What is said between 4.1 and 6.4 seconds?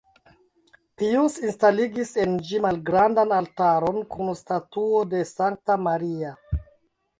kun statuo de Sankta Maria.